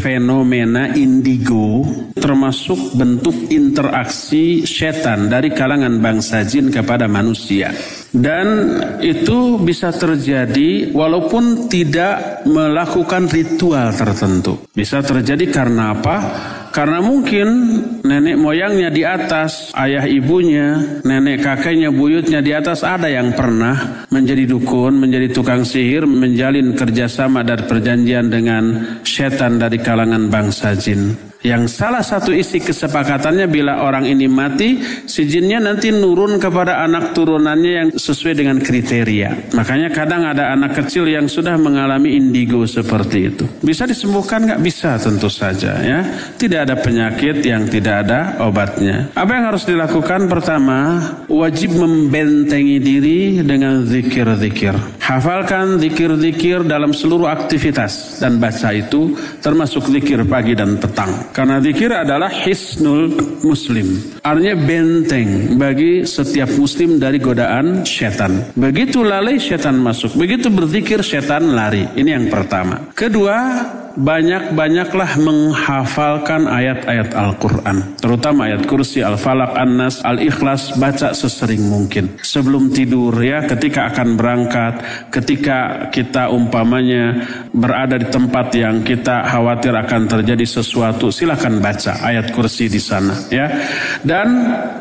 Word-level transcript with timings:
fenomena 0.00 0.96
indigo 0.96 1.84
termasuk 2.16 2.96
bentuk 2.96 3.52
interaksi 3.52 4.64
setan 4.64 5.28
dari 5.28 5.52
kalangan 5.52 6.00
bangsa 6.00 6.42
jin 6.48 6.72
kepada 6.72 7.04
manusia. 7.04 7.70
Dan 8.10 8.74
itu 8.98 9.60
bisa 9.62 9.94
terjadi 9.94 10.90
walaupun 10.90 11.70
tidak 11.70 12.42
melakukan 12.48 13.30
ritual 13.30 13.94
tertentu. 13.94 14.66
Bisa 14.74 14.98
terjadi 15.04 15.46
karena 15.46 15.94
apa? 15.94 16.16
Karena 16.70 17.02
mungkin 17.02 17.48
nenek 18.06 18.38
moyangnya 18.38 18.94
di 18.94 19.02
atas, 19.02 19.74
ayah 19.74 20.06
ibunya, 20.06 21.02
nenek 21.02 21.42
kakeknya, 21.42 21.90
buyutnya 21.90 22.38
di 22.38 22.54
atas 22.54 22.86
ada 22.86 23.10
yang 23.10 23.34
pernah 23.34 24.06
menjadi 24.10 24.46
dukun, 24.46 24.94
menjadi 24.94 25.34
tukang 25.34 25.66
sihir, 25.66 26.06
menjalin 26.06 26.78
kerjasama 26.78 27.42
dan 27.42 27.66
perjanjian 27.66 28.30
dengan 28.30 28.64
setan 29.02 29.58
dari 29.58 29.82
kalangan 29.82 30.30
bangsa 30.30 30.78
jin. 30.78 31.29
Yang 31.40 31.72
salah 31.72 32.04
satu 32.04 32.36
isi 32.36 32.60
kesepakatannya 32.60 33.48
bila 33.48 33.80
orang 33.80 34.04
ini 34.04 34.28
mati, 34.28 34.76
si 35.08 35.24
nanti 35.40 35.88
nurun 35.88 36.36
kepada 36.36 36.84
anak 36.84 37.16
turunannya 37.16 37.72
yang 37.72 37.88
sesuai 37.96 38.36
dengan 38.36 38.60
kriteria. 38.60 39.56
Makanya 39.56 39.88
kadang 39.88 40.28
ada 40.28 40.52
anak 40.52 40.76
kecil 40.84 41.08
yang 41.08 41.24
sudah 41.32 41.56
mengalami 41.56 42.12
indigo 42.12 42.68
seperti 42.68 43.32
itu. 43.32 43.48
Bisa 43.64 43.88
disembuhkan 43.88 44.44
nggak? 44.44 44.60
Bisa 44.60 45.00
tentu 45.00 45.32
saja 45.32 45.80
ya. 45.80 46.04
Tidak 46.36 46.60
ada 46.60 46.76
penyakit 46.76 47.40
yang 47.40 47.64
tidak 47.72 48.04
ada 48.04 48.36
obatnya. 48.44 49.08
Apa 49.16 49.40
yang 49.40 49.44
harus 49.48 49.64
dilakukan? 49.64 50.28
Pertama, 50.28 51.00
wajib 51.24 51.72
membentengi 51.72 52.76
diri 52.76 53.40
dengan 53.40 53.88
zikir-zikir. 53.88 54.99
Hafalkan 55.10 55.82
zikir-zikir 55.82 56.62
dalam 56.70 56.94
seluruh 56.94 57.26
aktivitas 57.26 58.22
dan 58.22 58.38
baca 58.38 58.70
itu 58.70 59.18
termasuk 59.42 59.90
zikir 59.90 60.22
pagi 60.22 60.54
dan 60.54 60.78
petang. 60.78 61.10
Karena 61.34 61.58
zikir 61.58 61.90
adalah 61.90 62.30
hisnul 62.30 63.10
muslim. 63.42 63.90
Artinya 64.22 64.54
benteng 64.54 65.58
bagi 65.58 66.06
setiap 66.06 66.54
muslim 66.54 67.02
dari 67.02 67.18
godaan 67.18 67.82
setan. 67.82 68.54
Begitu 68.54 69.02
lalai 69.02 69.42
setan 69.42 69.82
masuk. 69.82 70.14
Begitu 70.14 70.46
berzikir 70.46 71.02
setan 71.02 71.58
lari. 71.58 71.90
Ini 71.98 72.14
yang 72.14 72.26
pertama. 72.30 72.94
Kedua, 72.94 73.66
banyak-banyaklah 73.96 75.18
menghafalkan 75.18 76.46
ayat-ayat 76.46 77.14
Al-Quran. 77.14 77.98
Terutama 77.98 78.50
ayat 78.50 78.66
kursi, 78.66 79.02
Al-Falaq, 79.02 79.56
An-Nas, 79.56 80.02
Al-Ikhlas, 80.06 80.78
baca 80.78 81.10
sesering 81.14 81.62
mungkin. 81.66 82.18
Sebelum 82.22 82.70
tidur 82.70 83.14
ya, 83.18 83.42
ketika 83.46 83.90
akan 83.90 84.14
berangkat, 84.14 84.74
ketika 85.10 85.90
kita 85.90 86.30
umpamanya 86.30 87.26
berada 87.50 87.98
di 87.98 88.06
tempat 88.06 88.54
yang 88.54 88.82
kita 88.86 89.26
khawatir 89.26 89.74
akan 89.74 90.06
terjadi 90.06 90.46
sesuatu, 90.46 91.10
silakan 91.10 91.58
baca 91.58 91.98
ayat 92.02 92.30
kursi 92.34 92.70
di 92.70 92.78
sana 92.82 93.14
ya. 93.30 93.46
Dan 94.02 94.28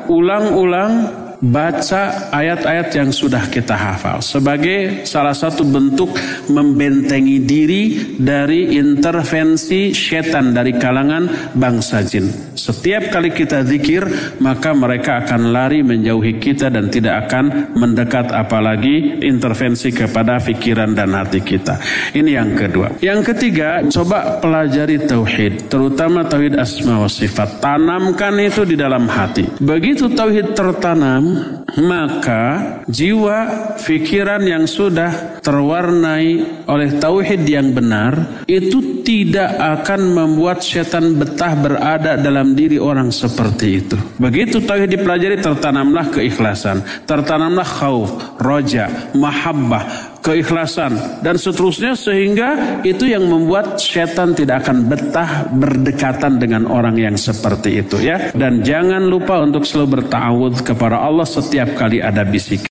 ulang-ulang 0.09 1.28
baca 1.40 2.32
ayat-ayat 2.36 2.92
yang 3.00 3.09
sudah 3.16 3.48
kita 3.48 3.72
hafal 3.72 4.20
sebagai 4.20 5.08
salah 5.08 5.32
satu 5.32 5.64
bentuk 5.64 6.12
membentengi 6.52 7.40
diri 7.44 7.84
dari 8.20 8.76
intervensi 8.76 9.95
setan 9.95 10.52
dari 10.52 10.76
kalangan 10.76 11.56
bangsa 11.56 12.04
jin. 12.04 12.28
Setiap 12.60 13.08
kali 13.08 13.32
kita 13.32 13.64
zikir 13.64 14.04
maka 14.44 14.76
mereka 14.76 15.23
akan 15.23 15.56
lari 15.56 15.80
menjauhi 15.80 16.44
kita 16.44 16.67
dan 16.67 16.92
tidak 16.92 17.28
akan 17.28 17.72
mendekat 17.80 18.36
apalagi 18.36 19.23
intervensi 19.23 19.95
kepada 19.95 20.44
pikiran 20.44 20.92
dan 20.92 21.16
hati 21.16 21.40
kita. 21.40 21.80
Ini 22.12 22.36
yang 22.36 22.52
kedua. 22.60 23.00
Yang 23.00 23.32
ketiga, 23.34 23.80
coba 23.88 24.44
pelajari 24.44 25.08
tauhid, 25.08 25.72
terutama 25.72 26.28
tauhid 26.28 26.60
asma 26.60 27.00
wa 27.00 27.10
sifat. 27.10 27.64
Tanamkan 27.64 28.36
itu 28.44 28.67
di 28.67 28.76
dalam 28.76 29.08
hati. 29.08 29.48
Begitu 29.64 30.12
tauhid 30.12 30.52
tertanam, 30.52 31.28
Mm-hmm. 31.30 31.69
Maka 31.78 32.44
jiwa 32.89 33.38
pikiran 33.77 34.42
yang 34.42 34.66
sudah 34.66 35.42
terwarnai 35.43 36.64
oleh 36.66 36.89
tauhid 36.98 37.45
yang 37.45 37.70
benar 37.76 38.43
itu 38.49 39.02
tidak 39.05 39.58
akan 39.58 40.14
membuat 40.14 40.61
setan 40.61 41.17
betah 41.17 41.54
berada 41.58 42.17
dalam 42.17 42.54
diri 42.54 42.77
orang 42.82 43.14
seperti 43.14 43.67
itu. 43.86 43.98
Begitu 44.17 44.61
tauhid 44.64 44.89
dipelajari 44.89 45.42
tertanamlah 45.42 46.10
keikhlasan, 46.14 46.82
tertanamlah 47.05 47.66
khauf, 47.66 48.38
roja, 48.38 49.11
mahabbah, 49.17 50.10
keikhlasan 50.30 51.23
dan 51.23 51.36
seterusnya 51.39 51.95
sehingga 51.95 52.82
itu 52.86 53.10
yang 53.10 53.26
membuat 53.26 53.80
setan 53.80 54.36
tidak 54.36 54.67
akan 54.67 54.86
betah 54.86 55.48
berdekatan 55.49 56.38
dengan 56.38 56.67
orang 56.67 56.95
yang 56.99 57.16
seperti 57.16 57.82
itu 57.82 57.98
ya 58.04 58.32
dan 58.36 58.61
jangan 58.61 59.08
lupa 59.08 59.39
untuk 59.42 59.64
selalu 59.64 60.04
bertawud 60.04 60.54
kepada 60.61 60.99
Allah 61.02 61.26
setiap 61.26 61.58
kali 61.67 61.99
ada 61.99 62.23
bisikan 62.23 62.70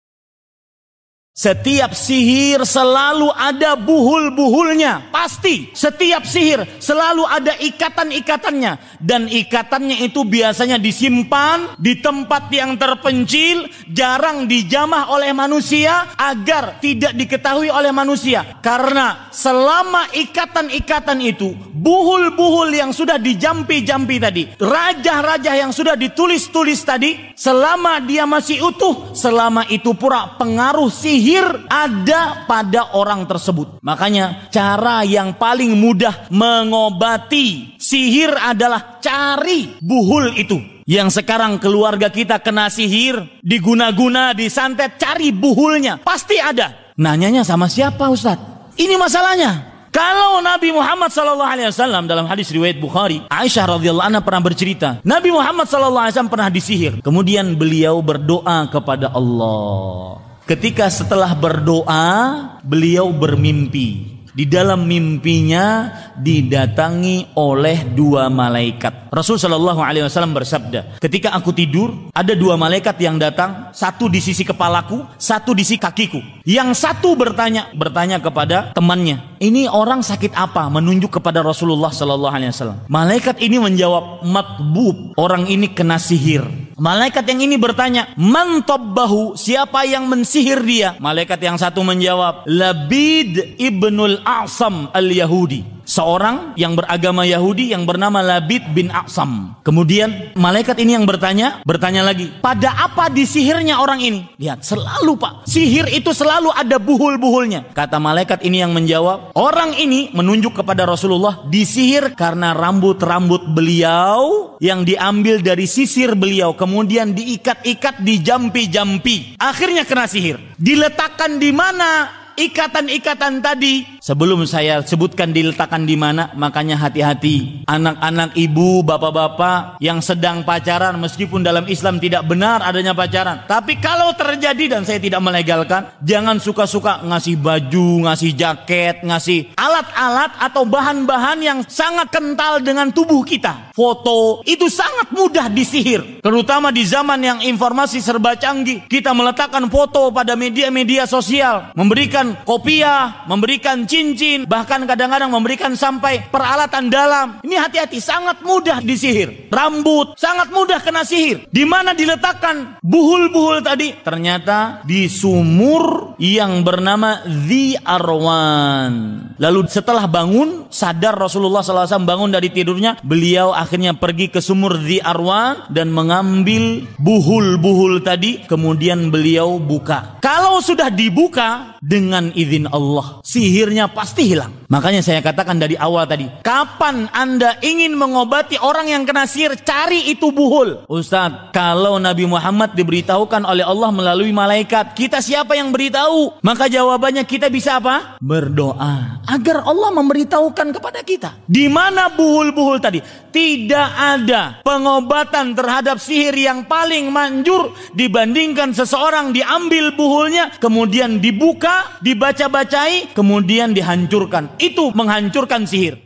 setiap 1.38 1.94
sihir 1.94 2.66
selalu 2.66 3.30
ada 3.30 3.78
buhul-buhulnya. 3.78 5.14
Pasti. 5.14 5.70
Setiap 5.70 6.26
sihir 6.26 6.66
selalu 6.82 7.22
ada 7.22 7.54
ikatan-ikatannya. 7.62 8.98
Dan 8.98 9.30
ikatannya 9.30 10.02
itu 10.02 10.26
biasanya 10.26 10.82
disimpan 10.82 11.78
di 11.78 12.02
tempat 12.02 12.50
yang 12.50 12.74
terpencil. 12.74 13.70
Jarang 13.86 14.50
dijamah 14.50 15.14
oleh 15.14 15.30
manusia. 15.30 16.10
Agar 16.18 16.82
tidak 16.82 17.14
diketahui 17.14 17.70
oleh 17.70 17.94
manusia. 17.94 18.58
Karena 18.58 19.30
selama 19.30 20.10
ikatan-ikatan 20.10 21.22
itu. 21.22 21.54
Buhul-buhul 21.78 22.74
yang 22.74 22.90
sudah 22.90 23.22
dijampi-jampi 23.22 24.18
tadi. 24.18 24.42
Raja-raja 24.58 25.54
yang 25.54 25.70
sudah 25.70 25.94
ditulis-tulis 25.94 26.82
tadi. 26.82 27.30
Selama 27.38 28.02
dia 28.02 28.26
masih 28.26 28.66
utuh. 28.66 29.14
Selama 29.14 29.62
itu 29.70 29.94
pura 29.94 30.34
pengaruh 30.34 30.90
sihir 30.90 31.46
ada 31.70 32.44
pada 32.50 32.98
orang 32.98 33.30
tersebut. 33.30 33.78
Makanya 33.78 34.50
cara 34.50 35.06
yang 35.06 35.38
paling 35.38 35.78
mudah 35.78 36.26
mengobati 36.34 37.78
sihir 37.78 38.34
adalah 38.34 38.98
cari 38.98 39.78
buhul 39.78 40.34
itu. 40.34 40.58
Yang 40.88 41.20
sekarang 41.20 41.60
keluarga 41.60 42.08
kita 42.08 42.40
kena 42.40 42.72
sihir, 42.72 43.20
diguna-guna, 43.44 44.32
disantet, 44.32 44.96
cari 44.96 45.36
buhulnya. 45.36 46.00
Pasti 46.00 46.40
ada. 46.40 46.96
Nanyanya 46.96 47.44
sama 47.44 47.68
siapa 47.68 48.08
Ustadz? 48.08 48.74
Ini 48.80 48.96
masalahnya. 48.96 49.77
Kalau 49.98 50.38
Nabi 50.38 50.70
Muhammad 50.70 51.10
SAW 51.10 52.06
dalam 52.06 52.30
hadis 52.30 52.54
riwayat 52.54 52.78
Bukhari, 52.78 53.26
Aisyah 53.26 53.66
radhiyallahu 53.66 54.06
anha 54.06 54.22
pernah 54.22 54.38
bercerita, 54.46 55.02
Nabi 55.02 55.34
Muhammad 55.34 55.66
SAW 55.66 56.30
pernah 56.30 56.46
disihir. 56.46 57.02
Kemudian 57.02 57.58
beliau 57.58 57.98
berdoa 57.98 58.70
kepada 58.70 59.10
Allah. 59.10 60.22
Ketika 60.46 60.86
setelah 60.86 61.34
berdoa, 61.34 62.14
beliau 62.62 63.10
bermimpi. 63.10 64.22
Di 64.38 64.46
dalam 64.46 64.86
mimpinya 64.86 65.90
didatangi 66.14 67.34
oleh 67.34 67.90
dua 67.90 68.30
malaikat. 68.30 69.10
Rasul 69.10 69.34
Shallallahu 69.34 69.82
Alaihi 69.82 70.06
Wasallam 70.06 70.30
bersabda, 70.30 71.02
ketika 71.02 71.34
aku 71.34 71.50
tidur, 71.50 71.90
ada 72.14 72.38
dua 72.38 72.54
malaikat 72.54 72.94
yang 73.02 73.18
datang, 73.18 73.74
satu 73.74 74.06
di 74.06 74.22
sisi 74.22 74.46
kepalaku, 74.46 75.02
satu 75.18 75.58
di 75.58 75.66
sisi 75.66 75.82
kakiku. 75.82 76.22
Yang 76.46 76.86
satu 76.86 77.18
bertanya, 77.18 77.74
bertanya 77.74 78.22
kepada 78.22 78.70
temannya, 78.78 79.37
ini 79.38 79.70
orang 79.70 80.02
sakit 80.02 80.34
apa? 80.34 80.66
Menunjuk 80.66 81.22
kepada 81.22 81.46
Rasulullah 81.46 81.94
Shallallahu 81.94 82.34
Alaihi 82.34 82.50
Wasallam. 82.50 82.78
Malaikat 82.90 83.38
ini 83.38 83.62
menjawab, 83.62 84.26
matbub, 84.26 85.14
orang 85.14 85.46
ini 85.46 85.70
kena 85.70 86.02
sihir. 86.02 86.42
Malaikat 86.78 87.26
yang 87.26 87.42
ini 87.42 87.58
bertanya, 87.58 88.14
"Man 88.18 88.62
tabbahu?" 88.62 89.34
Siapa 89.34 89.82
yang 89.86 90.06
mensihir 90.06 90.62
dia? 90.62 90.94
Malaikat 91.02 91.38
yang 91.42 91.58
satu 91.58 91.82
menjawab, 91.82 92.46
"Labid 92.46 93.58
ibnul 93.58 94.22
A'sam 94.22 94.90
al-Yahudi." 94.94 95.77
Seorang 95.88 96.52
yang 96.60 96.76
beragama 96.76 97.24
Yahudi 97.24 97.72
yang 97.72 97.88
bernama 97.88 98.20
Labid 98.20 98.76
bin 98.76 98.92
Aqsam. 98.92 99.56
Kemudian 99.64 100.36
malaikat 100.36 100.76
ini 100.76 100.92
yang 101.00 101.08
bertanya, 101.08 101.64
bertanya 101.64 102.04
lagi, 102.04 102.28
pada 102.44 102.76
apa 102.76 103.08
disihirnya 103.08 103.80
orang 103.80 104.04
ini? 104.04 104.20
Lihat, 104.36 104.60
selalu 104.60 105.16
pak, 105.16 105.48
sihir 105.48 105.88
itu 105.88 106.12
selalu 106.12 106.52
ada 106.52 106.76
buhul-buhulnya. 106.76 107.72
Kata 107.72 107.96
malaikat 107.96 108.44
ini 108.44 108.60
yang 108.60 108.76
menjawab, 108.76 109.32
orang 109.32 109.72
ini 109.80 110.12
menunjuk 110.12 110.60
kepada 110.60 110.84
Rasulullah 110.84 111.48
disihir 111.48 112.12
karena 112.12 112.52
rambut-rambut 112.52 113.48
beliau 113.56 114.54
yang 114.60 114.84
diambil 114.84 115.40
dari 115.40 115.64
sisir 115.64 116.12
beliau, 116.12 116.52
kemudian 116.52 117.16
diikat-ikat 117.16 118.04
di 118.04 118.20
jampi-jampi. 118.20 119.40
Akhirnya 119.40 119.88
kena 119.88 120.04
sihir. 120.04 120.36
Diletakkan 120.58 121.38
di 121.38 121.54
mana 121.54 122.17
ikatan-ikatan 122.38 123.42
tadi 123.42 123.98
Sebelum 124.08 124.48
saya 124.48 124.80
sebutkan 124.80 125.36
diletakkan 125.36 125.84
di 125.84 125.92
mana, 125.92 126.32
makanya 126.32 126.80
hati-hati. 126.80 127.68
Anak-anak 127.68 128.32
ibu, 128.40 128.80
bapak-bapak 128.80 129.76
yang 129.84 130.00
sedang 130.00 130.48
pacaran 130.48 130.96
meskipun 130.96 131.44
dalam 131.44 131.68
Islam 131.68 132.00
tidak 132.00 132.24
benar 132.24 132.64
adanya 132.64 132.96
pacaran. 132.96 133.44
Tapi 133.44 133.76
kalau 133.82 134.16
terjadi 134.16 134.64
dan 134.64 134.88
saya 134.88 134.96
tidak 134.96 135.20
melegalkan, 135.20 135.92
jangan 136.00 136.40
suka-suka 136.40 137.04
ngasih 137.04 137.36
baju, 137.36 138.08
ngasih 138.08 138.32
jaket, 138.32 139.04
ngasih 139.04 139.52
alat-alat 139.60 140.32
atau 140.40 140.64
bahan-bahan 140.64 141.44
yang 141.44 141.58
sangat 141.68 142.08
kental 142.08 142.64
dengan 142.64 142.88
tubuh 142.88 143.20
kita. 143.28 143.76
Foto 143.76 144.40
itu 144.48 144.72
sangat 144.72 145.12
mudah 145.12 145.52
disihir. 145.52 146.24
Terutama 146.24 146.72
di 146.72 146.88
zaman 146.88 147.20
yang 147.20 147.38
informasi 147.44 148.00
serba 148.00 148.40
canggih. 148.40 148.88
Kita 148.88 149.12
meletakkan 149.12 149.68
foto 149.68 150.08
pada 150.16 150.32
media-media 150.32 151.04
sosial, 151.04 151.76
memberikan 151.76 152.27
kopiah, 152.42 153.24
memberikan 153.30 153.86
cincin, 153.86 154.48
bahkan 154.48 154.82
kadang-kadang 154.88 155.30
memberikan 155.30 155.72
sampai 155.78 156.26
peralatan 156.28 156.90
dalam. 156.90 157.26
Ini 157.44 157.56
hati-hati, 157.60 158.02
sangat 158.02 158.42
mudah 158.42 158.82
disihir. 158.82 159.52
Rambut, 159.52 160.16
sangat 160.18 160.50
mudah 160.50 160.82
kena 160.82 161.04
sihir. 161.06 161.46
Di 161.48 161.64
mana 161.68 161.92
diletakkan 161.92 162.80
buhul-buhul 162.82 163.62
tadi? 163.62 163.94
Ternyata 164.02 164.82
di 164.84 165.06
sumur 165.06 166.14
yang 166.18 166.66
bernama 166.66 167.22
The 167.24 167.80
Arwan. 167.84 168.92
Lalu 169.38 169.70
setelah 169.70 170.10
bangun, 170.10 170.66
sadar 170.72 171.14
Rasulullah 171.14 171.62
SAW 171.62 172.02
bangun 172.02 172.34
dari 172.34 172.50
tidurnya, 172.50 172.98
beliau 173.06 173.54
akhirnya 173.54 173.94
pergi 173.94 174.32
ke 174.32 174.42
sumur 174.42 174.78
The 174.82 174.98
Arwan 175.02 175.70
dan 175.70 175.94
mengambil 175.94 176.86
buhul-buhul 176.98 178.02
tadi, 178.02 178.42
kemudian 178.50 179.14
beliau 179.14 179.62
buka. 179.62 180.18
Kalau 180.18 180.58
sudah 180.58 180.90
dibuka 180.90 181.78
dengan 182.18 182.34
izin 182.34 182.66
Allah, 182.74 183.22
sihirnya 183.22 183.94
pasti 183.94 184.34
hilang. 184.34 184.50
Makanya 184.66 185.06
saya 185.06 185.22
katakan 185.22 185.54
dari 185.62 185.78
awal 185.78 186.02
tadi, 186.10 186.26
kapan 186.42 187.06
Anda 187.14 187.62
ingin 187.62 187.94
mengobati 187.94 188.58
orang 188.58 188.90
yang 188.90 189.06
kena 189.06 189.30
sihir, 189.30 189.54
cari 189.62 190.10
itu 190.10 190.34
buhul. 190.34 190.90
Ustaz, 190.90 191.54
kalau 191.54 192.02
Nabi 192.02 192.26
Muhammad 192.26 192.74
diberitahukan 192.74 193.46
oleh 193.46 193.62
Allah 193.62 193.94
melalui 193.94 194.34
malaikat, 194.34 194.98
kita 194.98 195.22
siapa 195.22 195.54
yang 195.54 195.70
beritahu? 195.70 196.42
Maka 196.42 196.66
jawabannya 196.66 197.22
kita 197.22 197.46
bisa 197.46 197.78
apa? 197.78 198.18
Berdoa 198.18 199.22
agar 199.28 199.62
Allah 199.62 199.94
memberitahukan 199.94 200.74
kepada 200.74 201.00
kita. 201.06 201.38
Di 201.46 201.70
mana 201.70 202.10
buhul-buhul 202.10 202.82
tadi? 202.82 202.98
Tidak 203.28 203.90
ada 203.94 204.64
pengobatan 204.64 205.52
terhadap 205.52 206.00
sihir 206.00 206.32
yang 206.32 206.64
paling 206.64 207.12
manjur 207.12 207.76
dibandingkan 207.92 208.72
seseorang 208.72 209.36
diambil 209.36 209.92
buhulnya, 209.92 210.56
kemudian 210.56 211.20
dibuka, 211.20 211.97
dibaca-bacai, 212.00 213.12
kemudian 213.14 213.74
dihancurkan. 213.74 214.54
Itu 214.62 214.94
menghancurkan 214.94 215.66
sihir. 215.66 215.98